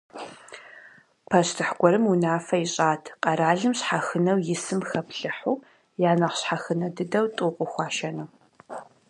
Пащтыхь 1.29 1.73
гуэрым 1.79 2.05
унафэ 2.11 2.57
ищӏат: 2.65 3.03
къэралым 3.23 3.73
щхьэхынэу 3.79 4.39
исым 4.53 4.81
хэплъыхьу 4.89 5.63
я 6.09 6.11
нэхъ 6.19 6.37
щхьэхынэ 6.39 6.87
дыдэу 6.95 7.27
тӏу 7.35 7.51
къыхуашэну. 7.55 8.27